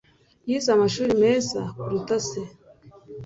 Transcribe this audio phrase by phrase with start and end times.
[0.49, 2.41] Yize amashuri meza kuruta se.